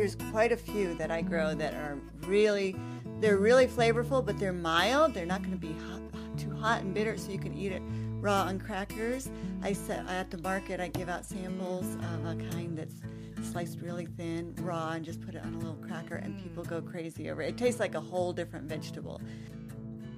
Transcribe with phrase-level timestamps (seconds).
[0.00, 2.74] there's quite a few that I grow that are really,
[3.20, 5.12] they're really flavorful, but they're mild.
[5.12, 6.00] They're not going to be hot,
[6.38, 7.82] too hot and bitter, so you can eat it
[8.18, 9.28] raw on crackers.
[9.62, 10.80] I set at the market.
[10.80, 12.94] I give out samples of a kind that's
[13.42, 16.80] sliced really thin, raw, and just put it on a little cracker, and people go
[16.80, 17.50] crazy over it.
[17.50, 19.20] It tastes like a whole different vegetable.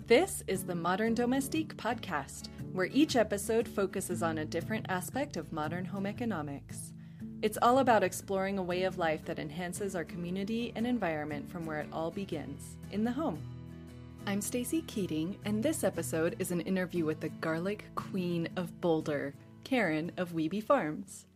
[0.06, 5.52] This is the Modern Domestique podcast, where each episode focuses on a different aspect of
[5.52, 6.91] modern home economics.
[7.42, 11.66] It's all about exploring a way of life that enhances our community and environment from
[11.66, 13.42] where it all begins in the home.
[14.28, 19.34] I'm Stacy Keating, and this episode is an interview with the garlic queen of Boulder,
[19.64, 21.26] Karen of WeeBee Farms.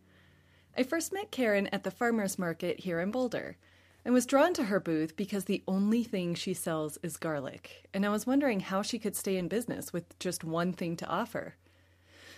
[0.77, 3.57] I first met Karen at the farmers market here in Boulder
[4.05, 8.05] and was drawn to her booth because the only thing she sells is garlic, and
[8.05, 11.55] I was wondering how she could stay in business with just one thing to offer.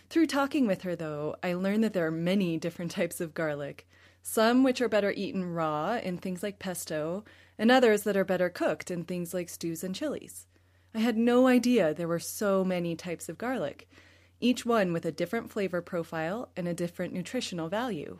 [0.10, 3.88] Through talking with her, though, I learned that there are many different types of garlic,
[4.24, 7.24] some which are better eaten raw in things like pesto,
[7.60, 10.48] and others that are better cooked in things like stews and chilies.
[10.96, 13.88] I had no idea there were so many types of garlic,
[14.40, 18.20] each one with a different flavor profile and a different nutritional value.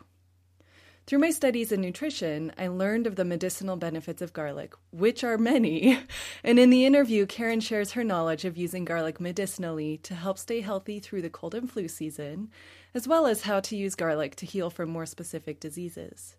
[1.10, 5.40] Through my studies in nutrition, I learned of the medicinal benefits of garlic, which are
[5.40, 5.98] many.
[6.44, 10.62] And in the interview, Karen shares her knowledge of using garlic medicinally to help stay
[10.62, 12.52] healthy through the cold and flu season,
[12.94, 16.36] as well as how to use garlic to heal from more specific diseases.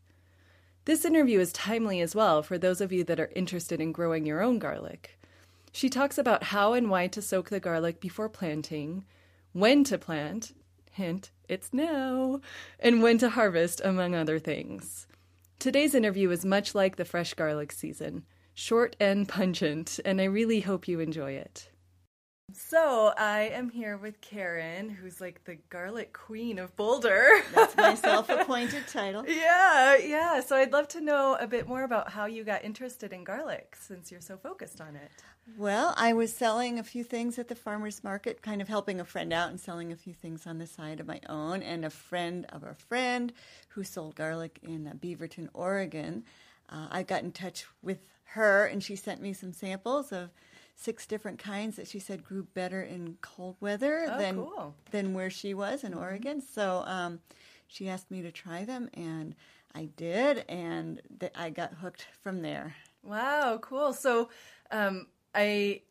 [0.85, 4.25] This interview is timely as well for those of you that are interested in growing
[4.25, 5.19] your own garlic.
[5.73, 9.05] She talks about how and why to soak the garlic before planting,
[9.53, 10.53] when to plant,
[10.91, 12.41] hint, it's now,
[12.79, 15.07] and when to harvest, among other things.
[15.59, 18.25] Today's interview is much like the fresh garlic season
[18.55, 21.71] short and pungent, and I really hope you enjoy it.
[22.53, 27.43] So, I am here with Karen, who's like the garlic queen of Boulder.
[27.55, 29.25] That's my self appointed title.
[29.27, 30.41] Yeah, yeah.
[30.41, 33.77] So, I'd love to know a bit more about how you got interested in garlic
[33.81, 35.11] since you're so focused on it.
[35.57, 39.05] Well, I was selling a few things at the farmer's market, kind of helping a
[39.05, 41.63] friend out and selling a few things on the side of my own.
[41.63, 43.33] And a friend of a friend
[43.69, 46.25] who sold garlic in uh, Beaverton, Oregon,
[46.69, 50.31] uh, I got in touch with her and she sent me some samples of
[50.77, 54.75] six different kinds that she said grew better in cold weather Oh, than cool.
[54.93, 56.41] than where she was in Oregon.
[56.41, 57.21] So um,
[57.67, 59.35] she asked me to try them, and
[59.75, 62.77] I did, and th- I got hooked from there.
[63.03, 63.93] Wow, cool.
[63.93, 64.31] So,
[64.71, 65.83] um, I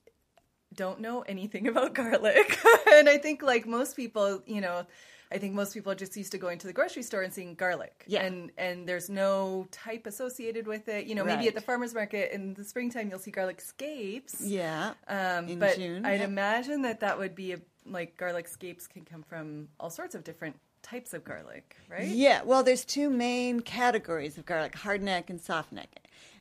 [0.76, 2.60] don't know anything about garlic.
[2.92, 4.86] and I think, like most people, you know,
[5.32, 7.54] I think most people are just used to going to the grocery store and seeing
[7.54, 8.04] garlic.
[8.08, 8.24] Yeah.
[8.24, 11.06] And and there's no type associated with it.
[11.06, 14.42] You know, maybe at the farmer's market in the springtime you'll see garlic scapes.
[14.42, 16.26] Yeah, Um, in but June, I'd yeah.
[16.26, 20.24] imagine that that would be a, like garlic scapes can come from all sorts of
[20.24, 22.08] different types of garlic, right?
[22.08, 25.88] Yeah, well, there's two main categories of garlic: hardneck and softneck.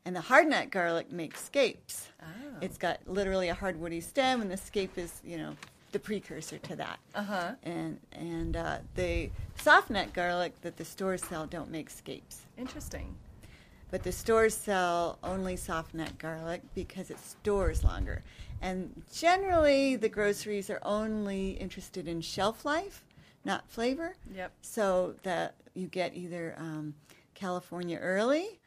[0.05, 2.09] And the hardneck garlic makes scapes.
[2.23, 2.27] Oh.
[2.61, 5.55] It's got literally a hardwoody stem, and the scape is, you know,
[5.93, 6.99] the precursor to that.
[7.15, 7.53] Uh huh.
[7.63, 12.43] And and uh, the softneck garlic that the stores sell don't make scapes.
[12.57, 13.15] Interesting.
[13.91, 18.23] But the stores sell only soft neck garlic because it stores longer.
[18.61, 23.05] And generally, the groceries are only interested in shelf life,
[23.45, 24.15] not flavor.
[24.35, 24.53] Yep.
[24.61, 26.95] So that you get either um,
[27.35, 28.61] California early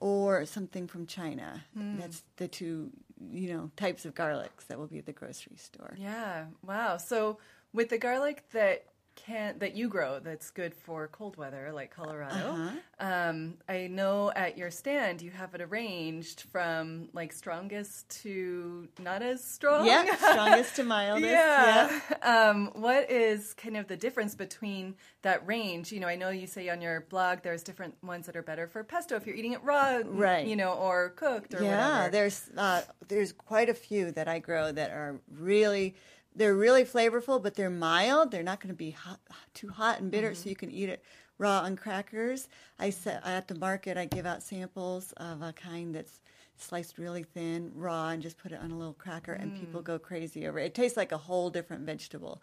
[0.00, 1.64] or something from China.
[1.74, 1.98] Hmm.
[1.98, 2.90] That's the two,
[3.30, 5.94] you know, types of garlics that will be at the grocery store.
[5.98, 6.46] Yeah.
[6.66, 6.96] Wow.
[6.96, 7.38] So
[7.72, 8.84] with the garlic that
[9.26, 12.70] can that you grow that's good for cold weather like Colorado, Uh-huh.
[13.00, 19.22] um, I know at your stand you have it arranged from like strongest to not
[19.22, 19.86] as strong.
[19.86, 21.30] Yeah, strongest to mildest.
[21.32, 22.00] Yeah.
[22.22, 25.92] Um, what is kind of the difference between that range?
[25.92, 28.66] You know, I know you say on your blog there's different ones that are better
[28.68, 30.46] for pesto if you're eating it raw, Right.
[30.46, 32.10] You know, or cooked or yeah, whatever.
[32.12, 35.94] there's uh, there's quite a few that I grow that are really
[36.38, 38.30] they're really flavorful, but they're mild.
[38.30, 39.20] They're not going to be hot,
[39.54, 41.02] too hot and bitter, so you can eat it
[41.36, 42.48] raw on crackers.
[42.78, 43.96] I set at the market.
[43.96, 46.20] I give out samples of a kind that's
[46.56, 49.98] sliced really thin, raw, and just put it on a little cracker, and people go
[49.98, 50.66] crazy over it.
[50.66, 52.42] It tastes like a whole different vegetable.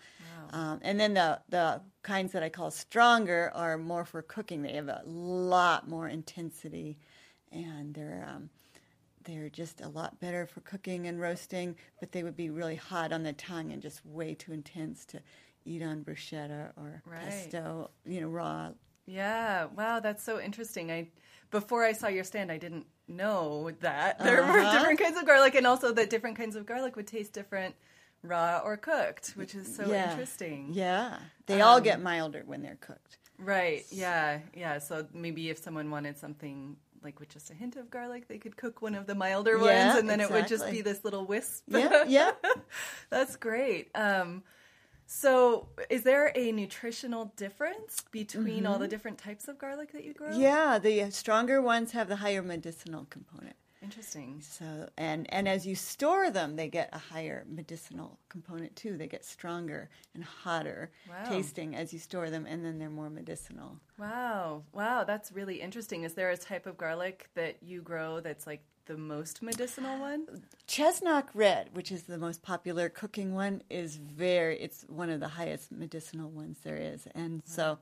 [0.57, 4.61] Um, and then the the kinds that I call stronger are more for cooking.
[4.61, 6.97] They have a lot more intensity,
[7.51, 8.49] and they're um,
[9.25, 13.11] they're just a lot better for cooking and roasting, but they would be really hot
[13.11, 15.21] on the tongue and just way too intense to
[15.65, 17.21] eat on bruschetta or Right.
[17.23, 18.71] pesto, you know, raw.
[19.07, 20.91] Yeah, wow, that's so interesting.
[20.91, 21.09] I
[21.51, 24.71] before I saw your stand, I didn't know that there were Uh-huh.
[24.77, 27.75] different kinds of garlic, and also that different kinds of garlic would taste different
[28.23, 30.11] raw or cooked, which is so yeah.
[30.11, 30.71] interesting.
[30.73, 31.19] Yeah.
[31.45, 33.17] They all Um, get milder when they're cooked.
[33.37, 33.85] Right.
[33.91, 34.39] Yeah.
[34.55, 34.79] Yeah.
[34.79, 38.57] So maybe if someone wanted something like with just a hint of garlic, they could
[38.57, 41.25] cook one of the milder Yeah, ones, and then it would just be this little
[41.25, 41.63] wisp.
[41.67, 42.31] Yeah, yeah.
[43.09, 43.89] That's great.
[43.95, 44.43] Um,
[45.05, 50.13] so, is there a nutritional difference between all the different types of garlic that you
[50.13, 50.31] grow?
[50.31, 50.41] Mm-hmm.
[50.41, 53.55] Yeah, the stronger ones have the higher medicinal component.
[53.81, 54.41] Interesting.
[54.41, 58.97] So and and as you store them, they get a higher medicinal component too.
[58.97, 61.23] They get stronger and hotter Wow.
[61.29, 63.79] tasting as you store them, and then they're more medicinal.
[63.97, 64.63] Wow.
[64.73, 65.03] Wow.
[65.03, 66.03] That's really interesting.
[66.03, 70.27] Is there a type of garlic that you grow that's like the most medicinal one?
[70.67, 74.59] Chestnut red, which is the most popular cooking one, is very.
[74.59, 77.79] It's one of the highest medicinal ones there is, and so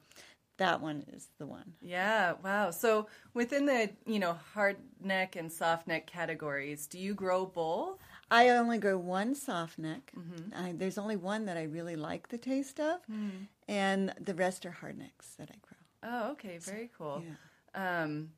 [0.63, 1.74] that one is the one.
[1.81, 2.33] Yeah.
[2.44, 2.71] Wow.
[2.71, 8.00] So, within the, you know, hard neck and soft neck categories, do you grow both?
[8.31, 10.12] I only grow one soft neck.
[10.18, 10.65] Mm-hmm.
[10.65, 13.30] I, there's only one that I really like the taste of, Hmm.
[13.68, 15.77] and the rest are hard necks that I grow.
[16.12, 16.57] Oh, okay.
[16.57, 17.21] Very cool.
[17.25, 18.04] Yeah.
[18.04, 18.31] Um,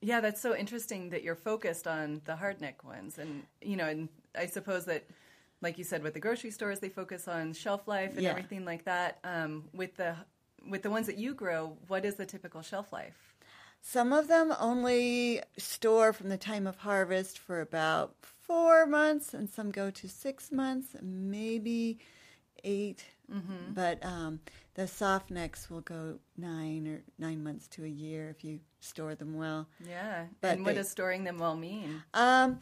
[0.00, 3.18] yeah, that's so interesting that you're focused on the hard neck ones.
[3.18, 5.04] And, you know, and I suppose that,
[5.60, 8.30] like you said, with the grocery stores, they focus on shelf life and Yeah.
[8.30, 9.18] everything like that.
[9.24, 10.14] Um, with the
[10.68, 13.34] with the ones that you grow, what is the typical shelf life?
[13.80, 19.48] Some of them only store from the time of harvest for about four months, and
[19.50, 21.98] some go to six months, maybe
[22.62, 23.72] 8 Mm-hmm.
[23.72, 24.40] But um,
[24.74, 29.14] the soft necks will go nine or nine months to a year if you store
[29.14, 29.66] them well.
[29.88, 30.26] Yeah.
[30.42, 32.02] But and what they- does storing them well mean?
[32.12, 32.60] Um,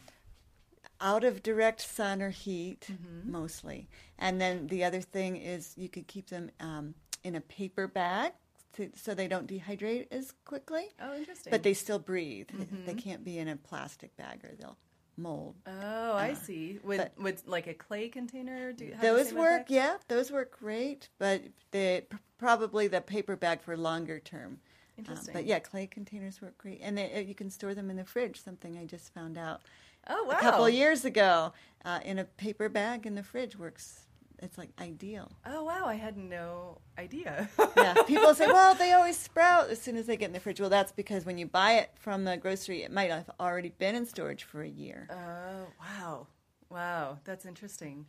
[1.01, 3.29] out of direct sun or heat, Mm-hmm.
[3.29, 3.89] mostly.
[4.17, 8.33] And then the other thing is you could keep them um, in a paper bag
[8.73, 10.85] to, so they don't dehydrate as quickly.
[11.01, 11.51] Oh, interesting.
[11.51, 12.47] But they still breathe.
[12.47, 12.85] Mm-hmm.
[12.85, 14.77] They can't be in a plastic bag or they'll
[15.15, 15.55] mold.
[15.67, 16.79] Oh, I see.
[16.83, 19.71] With Uh, but- with like a clay container, do the those work, effect?
[19.71, 22.07] yeah, those work great, but they
[22.39, 24.59] probably the paper bag for longer term.
[24.63, 25.33] Uh, Interesting.
[25.33, 28.05] but yeah, clay containers work great, and they, uh, you can store them in the
[28.05, 28.41] fridge.
[28.41, 29.61] Something I just found out
[30.07, 30.37] Oh, wow.
[30.37, 31.53] a couple of years ago.
[31.85, 34.02] Uh, in a paper bag in the fridge works.
[34.43, 35.31] It's like ideal.
[35.45, 35.85] Oh, wow.
[35.85, 37.49] I had no idea.
[37.77, 40.59] Yeah, people say, well, they always sprout as soon as they get in the fridge.
[40.59, 43.95] Well, that's because when you buy it from the grocery, it might have already been
[43.95, 45.07] in storage for a year.
[45.09, 46.27] Oh, wow.
[46.69, 48.05] Wow, that's interesting.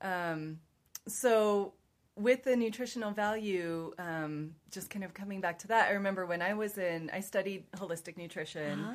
[0.00, 0.60] Um,
[1.08, 1.74] so,
[2.16, 6.40] with the nutritional value, um, just kind of coming back to that, I remember when
[6.40, 8.86] I was in, I studied holistic nutrition,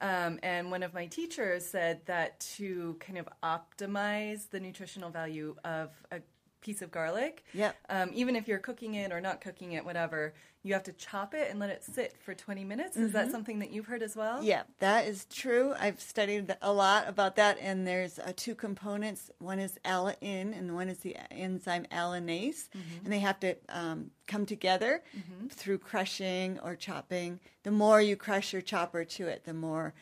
[0.00, 5.54] um, and one of my teachers said that to kind of optimize the nutritional value
[5.64, 6.18] of a
[6.64, 7.76] piece of garlic, Yep.
[7.90, 10.32] um, even if you're cooking it or not cooking it, whatever,
[10.62, 12.96] you have to chop it and let it sit for 20 minutes.
[12.96, 14.42] Is that something that you've heard as well?
[14.42, 15.74] Yeah, that is true.
[15.78, 19.30] I've studied a lot about that, and there's uh, two components.
[19.40, 22.70] One is alliin, and one is the enzyme alliinase,
[23.04, 25.02] and they have to um, come together
[25.50, 27.40] through crushing or chopping.
[27.62, 29.92] The more you crush or chop or chew it, the more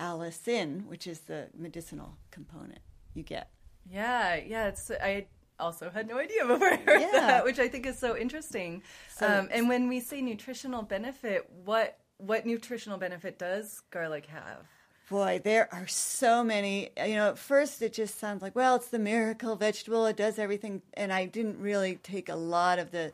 [0.00, 2.80] allicin, which is the medicinal component,
[3.14, 3.50] you get.
[3.90, 4.66] Yeah, yeah.
[4.66, 5.26] It's I
[5.58, 7.10] also had no idea before I heard Yeah.
[7.12, 8.82] that, which I think is so interesting.
[9.10, 14.66] So- um, and when we say nutritional benefit, what what nutritional benefit does garlic have?
[15.08, 16.90] Boy, there are so many.
[17.06, 20.04] You know, at first it just sounds like, well, it's the miracle vegetable.
[20.06, 20.82] It does everything.
[20.94, 23.12] And I didn't really take a lot of the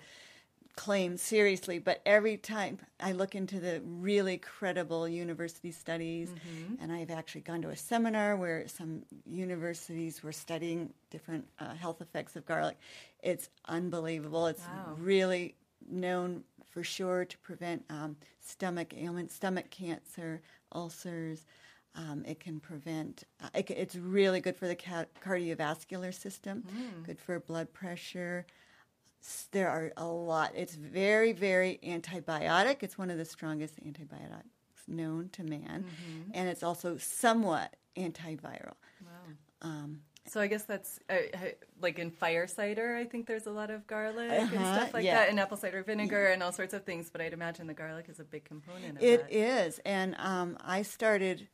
[0.76, 1.78] claims seriously.
[1.78, 6.30] But every time I look into the really credible university studies,
[6.80, 12.00] and I've actually gone to a seminar where some universities were studying different uh, health
[12.00, 12.76] effects of garlic,
[13.22, 14.46] it's unbelievable.
[14.46, 14.96] It's Wow.
[14.98, 15.54] really
[15.88, 20.40] known for sure to prevent um, stomach ailments, stomach cancer,
[20.72, 21.44] ulcers.
[21.96, 23.22] Um, it can prevent.
[23.40, 26.64] Uh, it, it's really good for the ca- cardiovascular system.
[27.06, 28.46] Good for blood pressure.
[29.52, 30.52] There are a lot.
[30.54, 32.82] It's very, very antibiotic.
[32.82, 34.48] It's one of the strongest antibiotics
[34.86, 35.86] known to man,
[36.34, 38.74] and it's also somewhat antiviral.
[39.62, 41.38] Um, So I guess that's uh, uh,
[41.80, 42.96] like in fire cider.
[42.96, 45.16] I think there's a lot of garlic and Uh-huh, stuff like yeah.
[45.16, 47.10] that, and apple cider vinegar and all sorts of things.
[47.10, 49.32] But I'd imagine the garlic is a big component of It that.
[49.32, 51.48] is, and um, I started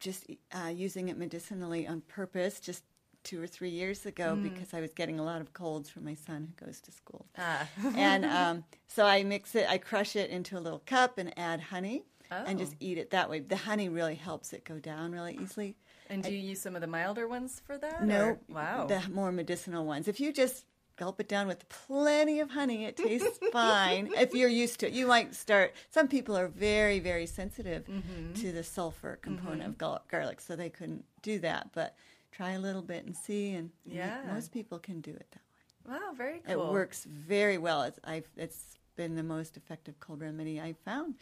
[0.00, 2.84] just uh, using it medicinally on purpose just
[3.24, 4.42] two or three years ago Mm.
[4.42, 7.26] because I was getting a lot of colds from my son who goes to school.
[7.38, 7.68] Ah.
[7.96, 11.60] and um, so I mix it, I crush it into a little cup and add
[11.60, 12.64] honey and Oh.
[12.64, 13.40] just eat it that way.
[13.40, 15.76] The honey really helps it go down really easily.
[16.08, 18.04] And do you use some of the milder ones for that?
[18.04, 18.86] No, or- Wow.
[18.86, 20.08] the more medicinal ones.
[20.08, 20.64] If you just
[20.96, 24.10] gulp it down with plenty of honey, it tastes fine.
[24.16, 25.72] If you're used to it, you might start.
[25.90, 28.34] Some people are very, very sensitive Mm-hmm.
[28.34, 31.70] to the sulfur component of garlic, so they couldn't do that.
[31.72, 31.94] But
[32.32, 34.20] try a little bit and see, and and Yeah.
[34.26, 35.42] most people can do it that
[35.88, 35.94] way.
[35.94, 36.68] wow, very cool.
[36.68, 37.82] It works very well.
[37.82, 41.14] It's, I've, it's been the most effective cold remedy I've found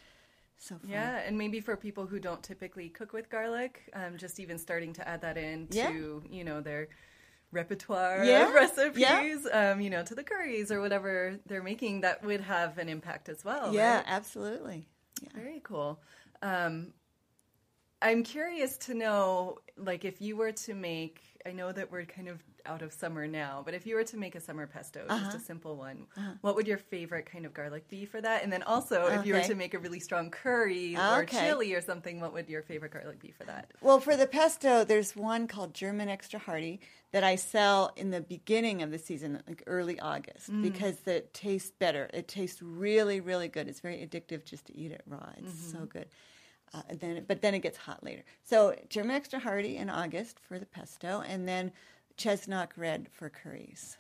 [0.58, 0.90] So fun.
[0.90, 4.92] Yeah, and maybe for people who don't typically cook with garlic, um, just even starting
[4.94, 5.86] to add that in Yeah.
[5.88, 6.88] to you know their
[7.52, 9.72] repertoire Yeah, of recipes, yeah.
[9.72, 13.28] um, you know, to the curries or whatever they're making, that would have an impact
[13.28, 13.72] as well.
[13.72, 14.04] yeah, right?
[14.06, 14.86] absolutely.
[15.22, 15.28] Yeah.
[15.34, 16.00] Very cool.
[16.42, 16.92] Um,
[18.00, 22.28] I'm curious to know, like, if you were to make, I know that we're kind
[22.28, 25.18] of out of summer now, but if you were to make a summer pesto, Uh-huh.
[25.18, 25.46] just a uh-huh.
[25.46, 26.32] simple one, uh-huh.
[26.42, 28.42] what would your favorite kind of garlic be for that?
[28.42, 31.80] And then also, if you were to make a really strong curry or chili or
[31.80, 33.72] something, what would your favorite garlic be for that?
[33.80, 36.80] Well, for the pesto, there's one called German Extra Hardy
[37.12, 40.62] that I sell in the beginning of the season, like early August, mm.
[40.62, 42.10] because it tastes better.
[42.12, 43.66] It tastes really, really good.
[43.66, 45.30] It's very addictive just to eat it raw.
[45.38, 45.86] It's so mm-hmm.
[45.86, 46.06] good.
[46.74, 48.22] Uh, and then, but then it gets hot later.
[48.44, 51.72] So German Extra Hardy in August for the pesto, and then
[52.16, 53.96] Chestnut Red for curries.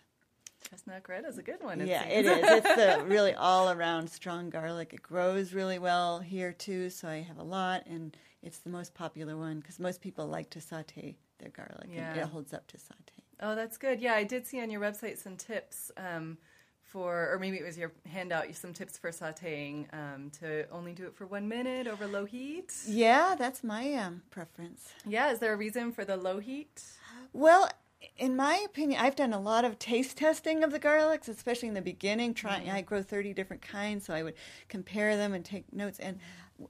[0.68, 1.80] Chestnut red is a good one.
[1.80, 2.26] It yeah, seems.
[2.26, 2.44] it is.
[2.64, 4.92] It's the really all around strong garlic.
[4.92, 8.94] It grows really well here too, so I have a lot, and it's the most
[8.94, 12.78] popular one because most people like to saute their garlic, and it holds up to
[12.78, 13.24] saute.
[13.40, 14.00] Oh, that's good.
[14.00, 16.38] Yeah, I did see on your website some tips um,
[16.88, 21.04] for, or maybe it was your handout, some tips for sauteing um, to only do
[21.04, 22.74] it for one minute over low heat.
[22.86, 24.92] Yeah, that's my um, preference.
[25.06, 26.82] Yeah, is there a reason for the low heat?
[27.32, 27.68] Well,
[28.16, 31.74] in my opinion, I've done a lot of taste testing of the garlics, especially in
[31.74, 32.32] the beginning.
[32.32, 34.34] Trying, I grow thirty different kinds, so I would
[34.68, 35.98] compare them and take notes.
[35.98, 36.18] And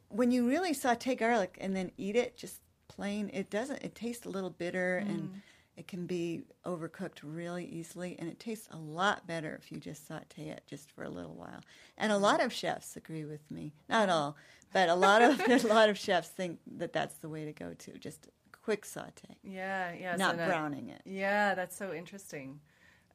[0.09, 3.83] when you really saute garlic and then eat it just plain, it doesn't.
[3.83, 5.43] It tastes a little bitter and
[5.79, 8.17] it can be overcooked really easily.
[8.19, 11.35] And it tastes a lot better if you just saute it just for a little
[11.35, 11.61] while.
[11.97, 13.73] And a lot of chefs agree with me.
[13.89, 14.37] Not all,
[14.73, 17.75] but a lot of a lot of chefs think that that's the way to go
[17.79, 17.93] too.
[17.99, 18.29] Just
[18.61, 20.13] quick saute Yeah, yeah.
[20.17, 21.01] so not that- browning it.
[21.07, 22.61] Yeah, that's so interesting.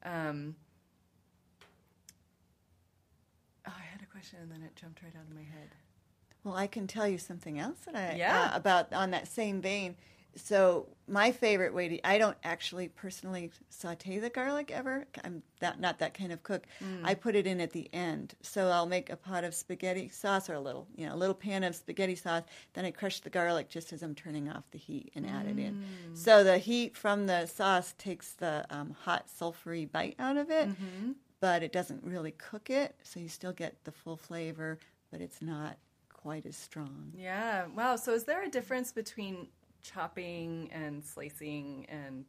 [0.02, 0.56] Um,
[3.66, 5.70] oh, I had a question and then it jumped right out of my head.
[6.42, 8.50] Well, I can tell you something else that I Yeah.
[8.52, 9.96] uh, about on that same vein.
[10.36, 15.06] So my favorite way to I don't actually personally saute the garlic ever.
[15.22, 16.66] I'm that not that kind of cook.
[16.82, 17.00] Mm.
[17.04, 18.34] I put it in at the end.
[18.42, 21.34] So I'll make a pot of spaghetti sauce or a little, you know, a little
[21.34, 22.42] pan of spaghetti sauce.
[22.72, 25.58] Then I crush the garlic just as I'm turning off the heat and add it
[25.58, 25.74] in.
[25.74, 26.16] Mm.
[26.16, 30.68] So the heat from the sauce takes the um, hot sulfury bite out of it,
[30.68, 31.12] mm-hmm.
[31.40, 32.96] but it doesn't really cook it.
[33.02, 34.78] So you still get the full flavor,
[35.10, 35.76] but it's not
[36.24, 37.12] quite as strong.
[37.14, 37.66] Yeah.
[37.76, 37.96] Wow.
[37.96, 39.48] So, is there a difference between
[39.84, 42.24] chopping and slicing and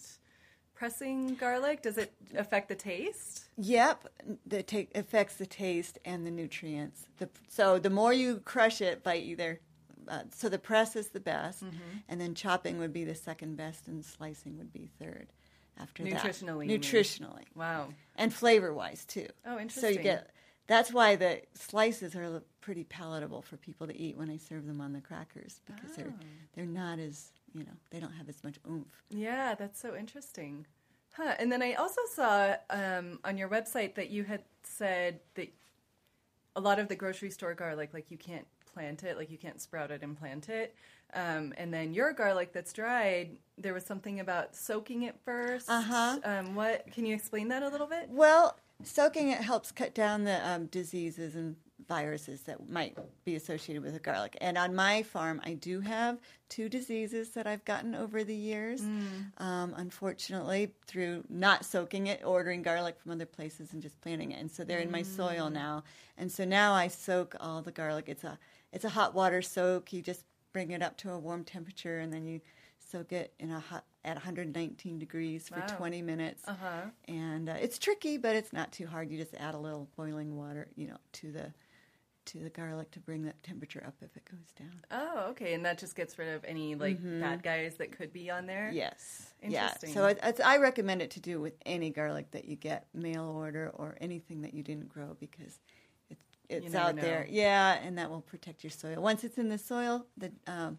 [0.75, 1.81] pressing garlic?
[1.81, 3.45] Does it affect the taste?
[3.57, 4.07] Yep,
[4.45, 7.05] the ta- affects the taste and the nutrients.
[7.17, 9.59] The, so the more you crush it by either,
[10.07, 11.77] uh, so the press is the best, Mm-hmm.
[12.09, 15.27] and then chopping would be the second best, and slicing would be third.
[15.77, 17.89] After Nutritionally, that, nutritionally, Wow.
[18.15, 19.27] and flavor wise too.
[19.45, 19.81] Oh, interesting.
[19.81, 20.29] So you get
[20.67, 24.79] that's why the slices are pretty palatable for people to eat when I serve them
[24.79, 26.25] on the crackers because they're Oh.
[26.55, 29.03] they're not as you know they don't have as much oomph.
[29.09, 30.67] Yeah, that's so interesting.
[31.13, 31.33] Huh.
[31.39, 35.47] And then I also saw um, on your website that you had said that
[36.57, 39.61] a lot of the grocery store garlic, like you can't plant it, like you can't
[39.61, 40.75] sprout it and plant it.
[41.13, 46.19] Um, and then your garlic that's dried, there was something about soaking it 1st Uh-huh.
[46.25, 48.09] Um, what can you explain that a little bit?
[48.09, 51.55] Well, soaking it helps cut down the um, diseases and
[51.87, 54.37] viruses that might be associated with the garlic.
[54.41, 58.81] And on my farm, I do have two diseases that I've gotten over the years.
[59.37, 64.39] Um, unfortunately, through not soaking it, ordering garlic from other places, and just planting it.
[64.39, 65.83] And so they're in my soil now.
[66.17, 68.05] And so now I soak all the garlic.
[68.07, 68.39] It's a
[68.71, 69.91] it's a hot water soak.
[69.93, 72.39] You just bring it up to a warm temperature, and then you
[72.79, 75.65] soak it in a hot at 119 degrees for Wow.
[75.77, 76.81] 20 minutes Uh huh.
[77.07, 79.09] and uh, it's tricky, but it's not too hard.
[79.09, 81.51] You just add a little boiling water, you know, to the
[82.25, 84.81] to the garlic to bring that temperature up if it goes down.
[84.91, 85.53] Oh, okay.
[85.53, 88.71] And that just gets rid of any like bad guys that could be on there.
[88.73, 89.89] Yes, Interesting.
[89.89, 89.95] Yeah.
[89.95, 93.71] So it's, I recommend it to do with any garlic that you get mail order
[93.75, 95.59] or anything that you didn't grow because
[96.09, 96.17] it,
[96.49, 97.27] it's out there.
[97.29, 99.01] Yeah, and that will protect your soil.
[99.01, 100.77] Once it's in the soil, the um,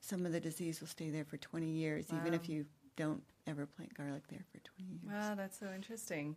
[0.00, 2.64] some of the disease will stay there for 20 years, even if you
[2.96, 5.22] don't ever plant garlic there for 20 years.
[5.28, 6.36] Wow, that's so interesting.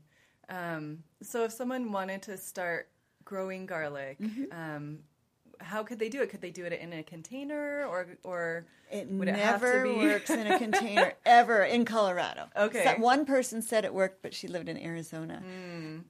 [0.50, 2.90] Um, so, if someone wanted to start
[3.26, 4.44] growing garlic, Mm-hmm.
[4.52, 5.00] um,
[5.60, 6.30] how could they do it?
[6.32, 9.84] Could they do it in a container, or or It would it have to never
[9.84, 12.48] be- works in a container ever in Colorado.
[12.58, 12.84] Okay.
[12.84, 15.44] So- one person said it worked, but she lived in Arizona.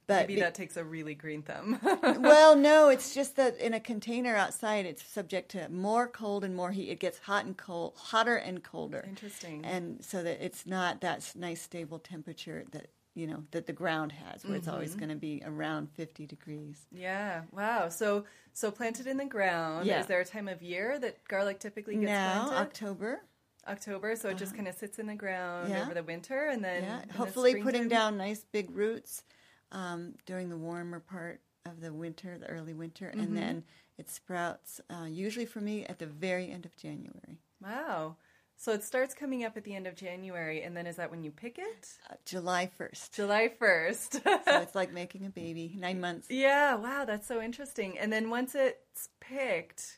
[0.07, 1.79] but maybe be- that takes a really green thumb?
[2.01, 6.55] well, no, it's just that in a container outside, it's subject to more cold and
[6.55, 6.89] more heat.
[6.89, 9.03] It gets hot and cold, hotter and colder.
[9.05, 9.65] Interesting.
[9.65, 14.11] And so that it's not that nice stable temperature that you know that the ground
[14.13, 16.85] has, where it's always going to be around 50 degrees.
[16.91, 17.41] Yeah.
[17.51, 17.89] Wow.
[17.89, 19.85] So so planted in the ground.
[19.87, 19.99] Yeah.
[20.01, 22.61] Is there a time of year that garlic typically gets now planted?
[22.61, 23.21] October,
[23.67, 24.15] October.
[24.15, 25.81] So it just kind of sits in the ground Yeah.
[25.83, 29.23] over the winter, and then yeah, in the hopefully putting down nice big roots
[29.71, 33.19] um, during the warmer part of the winter, the early winter, Mm-hmm.
[33.19, 33.63] and then
[33.97, 38.15] it sprouts uh, usually for me at the very end of January, Wow.
[38.61, 41.23] So it starts coming up at the end of January, and then is that when
[41.23, 41.89] you pick it?
[42.11, 43.11] uh, July 1st.
[43.11, 44.13] July first.
[44.23, 46.27] so it's like making a baby, nine months.
[46.29, 47.97] Yeah, wow, that's so interesting.
[47.97, 49.97] And then once it's picked,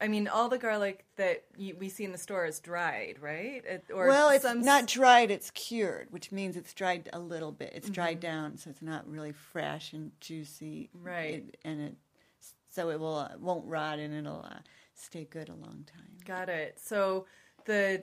[0.00, 3.62] I mean, all the garlic that you, we see in the store is dried, right?
[3.64, 7.52] It, or well, it's some not dried; it's cured, which means it's dried a little
[7.52, 7.70] bit.
[7.72, 8.32] It's dried Mm-hmm.
[8.32, 10.90] down, so it's not really fresh and juicy.
[10.92, 11.34] Right.
[11.34, 11.94] It- and it
[12.72, 14.58] so it will uh, won't rot and it'll uh,
[14.96, 16.10] stay good a long time.
[16.26, 16.80] Got it.
[16.82, 17.26] So
[17.66, 18.02] the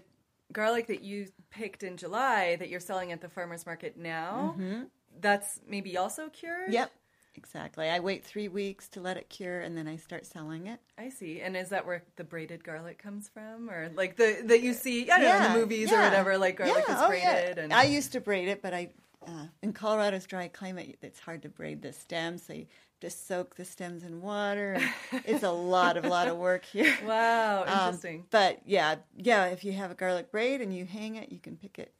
[0.51, 4.55] garlic that you picked in July that you're selling at the farmers market now,
[5.19, 6.65] that's maybe also cured.
[6.65, 6.73] Mm-hmm.
[6.73, 6.91] Yep,
[7.35, 7.89] exactly.
[7.89, 10.79] I wait three weeks to let it cure, and then I start selling it.
[10.97, 11.41] I see.
[11.41, 15.09] And is that where the braided garlic comes from, or like the that you see?
[15.09, 16.37] I don't know in the movies or whatever.
[16.37, 17.63] Like garlic Yeah, is oh, braided, yeah.
[17.63, 18.89] and I used to braid it, but I
[19.27, 22.43] uh, in Colorado's dry climate, it's hard to braid the stems.
[22.43, 22.65] So you
[23.03, 24.79] just soak the stems in water.
[25.25, 26.95] It's a lot of lot of work here.
[27.05, 28.25] wow, Um, interesting.
[28.31, 29.47] but yeah, yeah.
[29.47, 31.93] If you have a garlic braid and you hang it, you can pick it.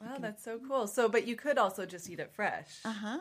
[0.00, 0.86] wow, that's so cool.
[0.86, 2.78] So, but you could also just eat it fresh.
[2.86, 3.18] Uh huh.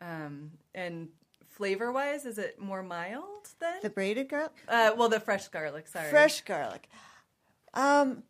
[0.00, 1.08] Um, and
[1.46, 3.80] flavor wise, is it more mild then?
[3.82, 5.86] The braided garlic, uh, well, the fresh garlic.
[5.88, 6.88] Sorry, fresh garlic.
[7.74, 8.22] Um,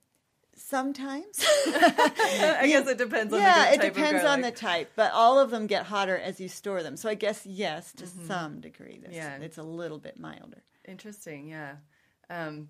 [0.56, 1.25] sometimes.
[1.66, 5.12] I guess it depends on yeah, the it type of depends on the type, but
[5.12, 6.97] all of them get hotter as you store them.
[6.97, 9.00] So I guess yes, to some degree.
[9.02, 9.37] This, Yeah.
[9.37, 10.62] it's a little bit milder.
[10.87, 11.76] Interesting, yeah.
[12.30, 12.68] Um,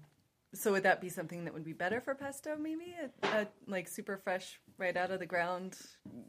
[0.55, 2.57] so would that be something that would be better for pesto?
[2.59, 5.77] Maybe a, a, like super fresh, right out of the ground.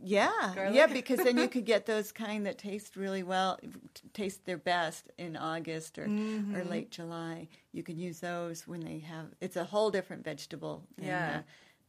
[0.04, 0.76] Yeah, Garlic?
[0.76, 3.60] yeah, because then you could get those kind that taste really well,
[3.94, 6.56] t- taste their best in August or Mm-hmm.
[6.56, 7.48] or late July.
[7.72, 9.28] You can use those when they have.
[9.42, 11.38] It's a whole different vegetable than, Yeah.
[11.40, 11.42] uh,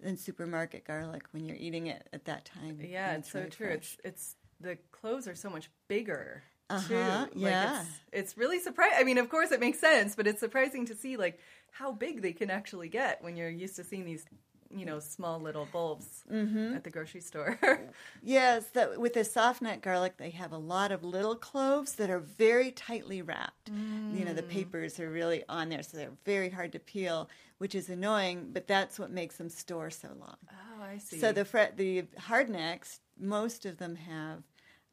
[0.04, 2.78] than supermarket garlic when you're eating it at that time.
[2.82, 3.66] Yeah, it's so really true.
[3.68, 3.76] fresh.
[3.76, 6.42] It's it's the cloves are so much bigger.
[6.70, 6.94] Uh-huh, Too.
[6.94, 7.80] Like, yeah.
[7.82, 8.96] it's, it's really surprising.
[8.98, 11.38] I mean, of course, it makes sense, but it's surprising to see like
[11.78, 14.24] how big they can actually get when you're used to seeing these,
[14.70, 16.74] you know, small little bulbs Mm-hmm.
[16.76, 17.58] at the grocery store.
[18.22, 22.08] Yes, that with the soft neck garlic, they have a lot of little cloves that
[22.10, 23.70] are very tightly wrapped.
[24.16, 27.74] You know, the papers are really on there, so they're very hard to peel, which
[27.74, 28.50] is annoying.
[28.52, 30.36] But that's what makes them store so long.
[30.50, 31.18] oh, I see.
[31.18, 34.42] So the fre- the hardnecks, most of them have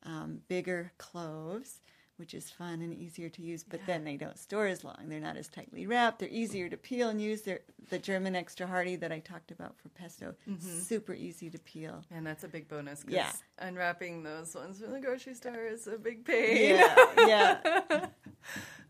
[0.03, 1.79] um, bigger cloves,
[2.21, 3.63] which is fun and easier to use.
[3.63, 4.95] But then they don't store as long.
[5.07, 6.19] They're not as tightly wrapped.
[6.19, 7.41] They're easier to peel and use.
[7.41, 10.36] They're the German extra hardy that I talked about for pesto.
[10.60, 12.03] Super easy to peel.
[12.12, 13.03] and that's a big bonus.
[13.03, 13.31] 'cause Yeah.
[13.60, 16.75] unwrapping those ones from the grocery store is a big pain.
[16.77, 16.95] Yeah,
[17.27, 18.05] yeah.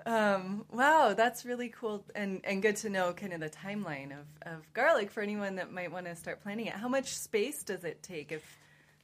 [0.03, 4.25] Um, wow, that's really cool and, and good to know kind of the timeline of,
[4.53, 6.73] of garlic for anyone that might want to start planting it.
[6.73, 8.43] How much space does it take if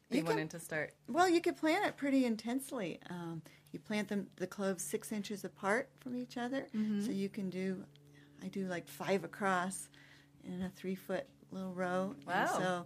[0.09, 0.93] they You can- wanted to start?
[1.07, 2.99] Well, you could plant it pretty intensely.
[3.09, 3.41] Um,
[3.71, 7.01] you plant them the cloves six inches apart from each other, Mm-hmm.
[7.05, 7.83] so you can do.
[8.41, 9.89] I do like five across
[10.43, 12.13] in a three foot little row.
[12.17, 12.57] and Wow.
[12.57, 12.85] so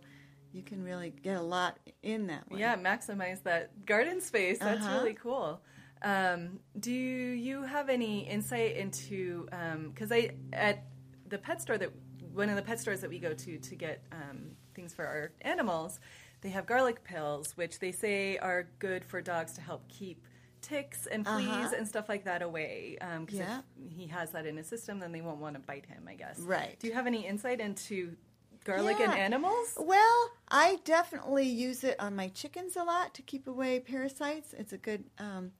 [0.54, 2.46] you can really get a lot in that.
[2.50, 4.60] Yeah, maximize that garden space.
[4.60, 4.98] That's Uh-huh.
[5.00, 5.62] really cool.
[6.04, 9.48] Um, do you have any insight into
[9.94, 10.84] because I at
[11.28, 11.92] the pet store that
[12.34, 15.32] one of the pet stores that we go to to get um, things for our
[15.42, 16.00] animals,
[16.42, 20.26] they have garlic pills, which they say are good for dogs to help keep
[20.62, 21.74] ticks and fleas Uh-huh.
[21.78, 22.98] and stuff like that away.
[23.00, 23.62] Because Yeah.
[23.86, 26.08] if he has that in his system, then they won't want to bite him.
[26.08, 26.40] I guess.
[26.40, 26.78] Right.
[26.80, 28.16] Do you have any insight into
[28.64, 29.76] garlic and animals?
[29.80, 34.54] Well, I definitely use it on my chickens a lot to keep away parasites.
[34.54, 35.06] It's a good.
[35.18, 35.54] Um,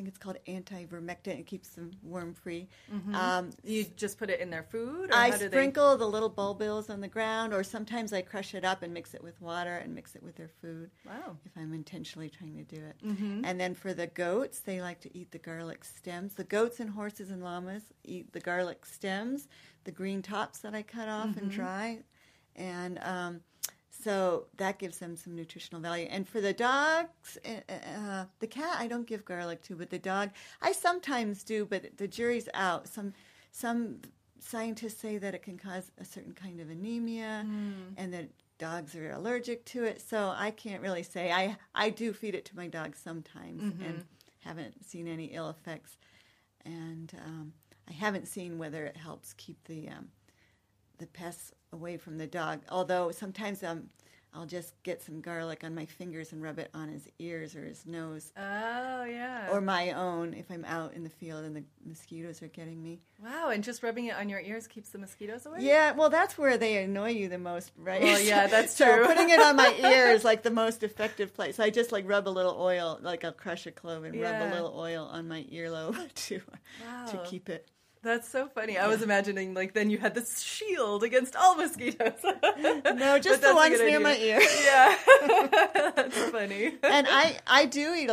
[0.00, 1.38] think it's called anti-vermectin.
[1.38, 2.68] It keeps them worm-free.
[3.12, 5.56] Um, You just put it in their food, or I how do they?
[5.56, 9.12] sprinkle the little bulbils on the ground, or sometimes I crush it up and mix
[9.12, 11.36] it with water and mix it with their food Wow.
[11.44, 12.96] if I'm intentionally trying to do it.
[13.06, 13.44] Mm-hmm.
[13.44, 16.34] And then for the goats, they like to eat the garlic stems.
[16.34, 19.48] The goats and horses and llamas eat the garlic stems,
[19.84, 21.38] the green tops that I cut off Mm-hmm.
[21.40, 21.98] and dry,
[22.56, 23.40] and um,
[24.02, 26.06] so that gives them some nutritional value.
[26.10, 29.98] And for the dogs, uh, uh, the cat I don't give garlic to, but the
[29.98, 30.30] dog
[30.62, 31.66] I sometimes do.
[31.66, 32.88] But the jury's out.
[32.88, 33.12] Some
[33.52, 34.00] some
[34.38, 37.44] scientists say that it can cause a certain kind of anemia,
[37.96, 40.00] and that dogs are allergic to it.
[40.00, 41.30] So I can't really say.
[41.32, 44.04] I I do feed it to my dogs sometimes, and
[44.40, 45.96] haven't seen any ill effects.
[46.64, 47.52] And um,
[47.88, 50.08] I haven't seen whether it helps keep the um,
[51.00, 52.60] the pests away from the dog.
[52.70, 53.88] Although sometimes um,
[54.32, 57.64] I'll just get some garlic on my fingers and rub it on his ears or
[57.64, 58.32] his nose.
[58.36, 59.48] Oh, yeah.
[59.50, 63.00] Or my own if I'm out in the field and the mosquitoes are getting me.
[63.20, 65.58] wow, and just rubbing it on your ears keeps the mosquitoes away?
[65.60, 68.02] Yeah, well, that's where they annoy you the most, right?
[68.02, 69.06] Well, yeah, that's so true.
[69.06, 71.58] putting it on my ears like the most effective place.
[71.58, 74.54] I just like rub a little oil, like I'll crush a clove and rub a
[74.54, 76.40] little oil on my earlobe to
[77.10, 77.68] to keep it.
[78.02, 78.78] That's so funny.
[78.78, 82.12] I was imagining like then you had this shield against all mosquitoes.
[82.94, 84.40] No, just the ones near my ear.
[84.40, 84.96] Yeah,
[85.96, 86.76] that's funny.
[86.82, 88.10] and I I do eat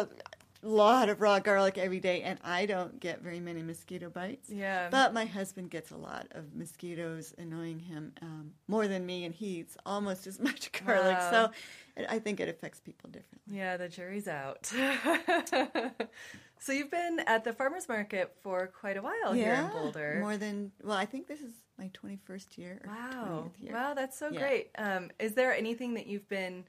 [0.69, 4.49] lot of raw garlic every day, and I don't get very many mosquito bites.
[4.49, 9.25] Yeah, But my husband gets a lot of mosquitoes annoying him um, more than me,
[9.25, 11.17] and he eats almost as much garlic.
[11.17, 11.29] Wow.
[11.31, 11.51] So
[11.95, 13.57] it, I think it affects people differently.
[13.57, 14.65] yeah, the jury's out.
[16.59, 20.19] so you've been at the farmers market for quite a while here in Boulder.
[20.21, 22.81] more than well, I think this is my twenty first year.
[22.83, 23.43] Or Wow.
[23.55, 23.73] 20th year.
[23.73, 24.39] Wow, that's so Yeah.
[24.39, 24.69] great.
[24.77, 26.65] Um, is there anything that you've been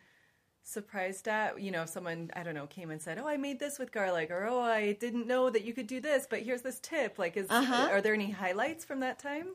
[0.68, 1.60] surprised at?
[1.60, 3.90] You know, if someone, I don't know, came and said, Oh, I made this with
[3.92, 7.18] garlic, or Oh, I didn't know that you could do this, but here's this tip.
[7.18, 7.88] Like, is Uh-huh.
[7.90, 9.48] are there any highlights from that time?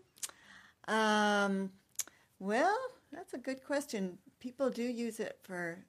[0.87, 1.71] Um,
[2.39, 2.77] well,
[3.11, 4.17] that's a good question.
[4.39, 5.85] People do use it for.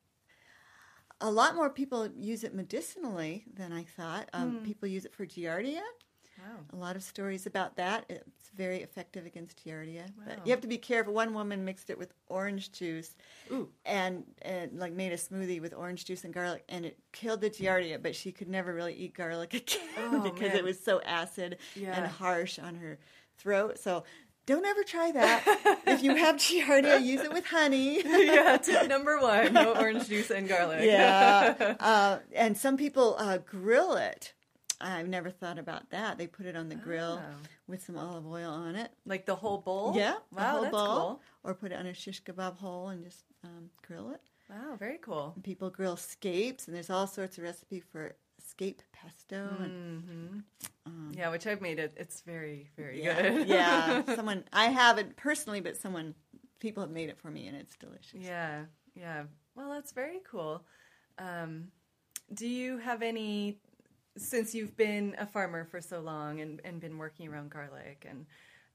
[1.20, 4.28] A lot more people use it medicinally than I thought.
[4.32, 4.64] Um, Hmm.
[4.64, 5.80] People use it for giardia.
[6.44, 6.58] Wow.
[6.72, 8.04] A lot of stories about that.
[8.08, 10.02] It's very effective against giardia.
[10.18, 10.24] Wow.
[10.28, 11.14] But you have to be careful.
[11.14, 13.16] One woman mixed it with orange juice
[13.50, 13.68] Ooh.
[13.86, 17.50] and, and like made a smoothie with orange juice and garlic, and it killed the
[17.50, 18.02] giardia.
[18.02, 20.56] But she could never really eat garlic again Oh, because man.
[20.58, 21.96] it was so acid Yeah.
[21.96, 22.98] and harsh on her
[23.38, 23.78] throat.
[23.78, 24.04] So
[24.46, 25.80] don't ever try that.
[25.86, 28.02] if you have giardia, use it with honey.
[28.04, 30.80] yeah, tip number one: no orange juice and garlic.
[30.84, 31.74] yeah.
[31.80, 34.34] Uh, and some people uh, grill it.
[34.80, 36.18] I've never thought about that.
[36.18, 37.36] They put it on the grill Oh.
[37.66, 38.90] with some olive oil on it.
[39.06, 39.92] like the whole bowl.
[39.96, 40.86] Yeah, the Wow, whole that's bowl.
[40.86, 41.22] cool.
[41.44, 44.20] Or put it on a shish kebab hole and just um, grill it.
[44.50, 45.32] Wow, very cool.
[45.34, 48.14] And people grill scapes, and there's all sorts of recipe for
[48.46, 49.58] scape pesto.
[49.62, 49.72] And,
[50.04, 50.40] hmm
[51.12, 51.94] yeah, which I've made it.
[51.96, 53.48] It's very, very yeah, good.
[53.48, 54.02] yeah.
[54.16, 56.14] Someone I haven't personally, but someone
[56.60, 58.20] people have made it for me, and it's delicious.
[58.20, 59.24] Yeah, yeah.
[59.54, 60.62] Well, that's very cool.
[61.18, 61.68] Um,
[62.32, 63.58] do you have any,
[64.16, 68.26] since you've been a farmer for so long and, and been working around garlic and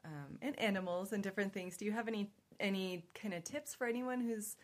[0.05, 3.87] um, and animals and different things, do you have any any kind of tips for
[3.87, 4.55] anyone who's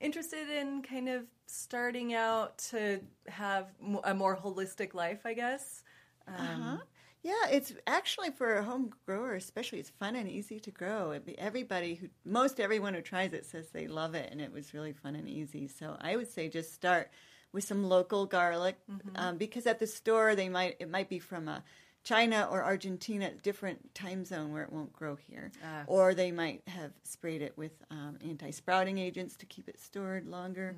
[0.00, 3.68] interested in kind of starting out to have
[4.04, 5.22] a more holistic life?
[5.24, 5.82] I guess.
[6.28, 6.84] Um, Uh-huh.
[7.22, 9.78] Yeah, it's actually for a home grower, especially.
[9.78, 11.18] It's fun and easy to grow.
[11.38, 14.92] Everybody who, most everyone who tries it says they love it, and it was really
[14.92, 15.66] fun and easy.
[15.68, 17.10] So I would say just start
[17.54, 18.76] with some local garlic,
[19.14, 21.62] um, because at the store they might it might be from a
[22.02, 25.84] China or Argentina, different time zone where it won't grow here, Ah.
[25.86, 30.76] or they might have sprayed it with um, anti-sprouting agents to keep it stored longer,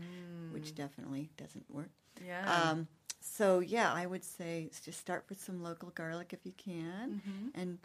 [0.52, 1.90] which definitely doesn't work.
[2.24, 2.44] Yeah.
[2.70, 2.86] Um,
[3.20, 7.60] so yeah, I would say just start with some local garlic if you can, Mm-hmm.
[7.60, 7.78] and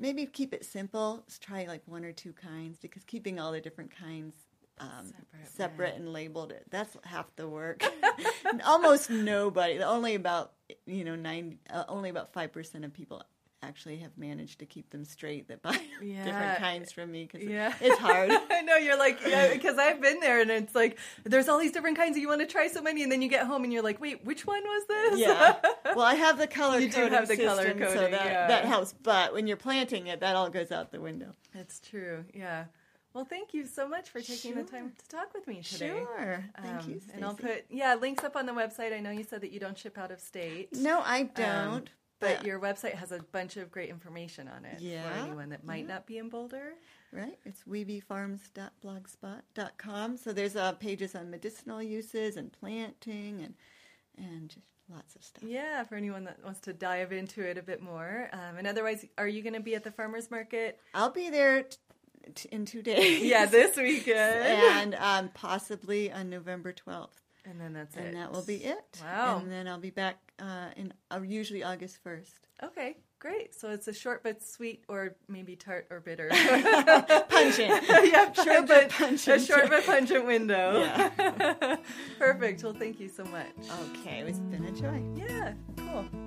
[0.00, 1.22] maybe keep it simple.
[1.40, 4.34] Try like one or two kinds because keeping all the different kinds
[4.78, 7.82] um, Separate, separate, and labeled it that's half the work.
[8.64, 10.52] Almost nobody, only about
[10.86, 13.22] you know nine, uh, only about five percent of people
[13.62, 16.24] actually have managed to keep them straight that buy Yeah.
[16.24, 17.72] different kinds from me because Yeah.
[17.80, 18.30] it's hard.
[18.50, 21.72] I know you're like, yeah, because I've been there and it's like, there's all these
[21.72, 23.72] different kinds and you want to try so many and then you get home and
[23.72, 25.20] you're like, wait, which one was this?
[25.20, 25.56] Yeah.
[25.96, 28.46] Well, I have the color You do have the color system, so coding, that yeah.
[28.48, 28.92] that helps.
[28.92, 31.32] But when you're planting it, that all goes out the window.
[31.54, 32.24] It's true.
[32.34, 32.66] Yeah.
[33.16, 35.88] Well, thank you so much for taking the time to talk with me today.
[35.88, 36.44] Sure.
[36.62, 37.00] Thank Um, you.
[37.14, 38.92] And I'll put, yeah, links up on the website.
[38.92, 40.76] I know you said that you don't ship out of state.
[40.76, 41.88] No, I Um, don't.
[42.20, 45.64] but your website has a bunch of great information on it for Yeah, anyone that
[45.64, 46.74] might not be in Boulder.
[47.10, 50.16] right, it's weebeefarms.blogspot.com.
[50.18, 53.54] So there's uh, pages on medicinal uses and planting and
[54.18, 55.42] and just lots of stuff.
[55.42, 58.28] Yeah, for anyone that wants to dive into it a bit more.
[58.32, 60.78] Um, and otherwise, are you going to be at the farmers market?
[60.94, 61.76] I'll be there t-
[62.34, 63.22] t- in two days.
[63.22, 64.16] Yeah, this weekend.
[64.18, 67.08] and um, possibly on November 12th.
[67.48, 68.04] And then that's it.
[68.04, 69.00] And that will be it.
[69.02, 69.38] Wow.
[69.38, 72.32] And then I'll be back uh, in uh, usually August 1st.
[72.64, 73.54] Okay, great.
[73.54, 76.28] So it's a short but sweet, or maybe tart or bitter.
[77.28, 77.84] Pungent.
[77.88, 80.80] yeah, Short but but a short but pungent window.
[80.80, 81.76] Yeah.
[82.18, 82.64] Perfect.
[82.64, 83.46] Well, thank you so much.
[83.90, 85.02] Okay, it's been a joy.
[85.14, 86.25] Yeah, cool.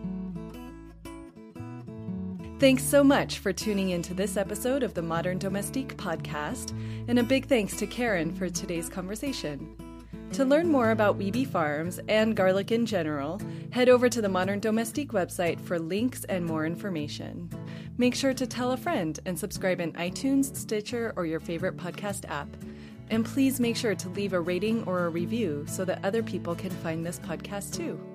[2.60, 7.24] Thanks so much for tuning into this episode of the Modern Domestique podcast, and a
[7.24, 9.78] big thanks to Karen for today's conversation.
[10.34, 13.39] To learn more about WeeBee Farms and garlic in general,
[13.72, 17.50] head over to the Modern Domestique website for links and more information.
[17.98, 22.30] Make sure to tell a friend and subscribe in iTunes, Stitcher, or your favorite podcast
[22.30, 22.50] app.
[23.10, 26.56] And please make sure to leave a rating or a review so that other people
[26.56, 28.09] can find this podcast too.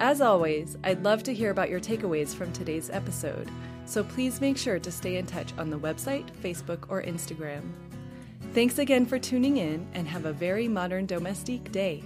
[0.00, 3.50] As always, I'd love to hear about your takeaways from today's episode,
[3.84, 7.70] so please make sure to stay in touch on the website, Facebook, or Instagram.
[8.54, 12.02] Thanks again for tuning in and have a very modern domestique day.